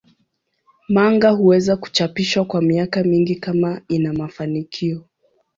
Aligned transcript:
Manga 0.89 1.29
huweza 1.29 1.77
kuchapishwa 1.77 2.45
kwa 2.45 2.61
miaka 2.61 3.03
mingi 3.03 3.35
kama 3.35 3.81
ina 3.87 4.13
mafanikio. 4.13 5.03